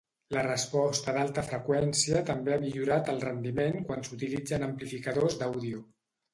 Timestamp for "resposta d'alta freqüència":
0.45-2.23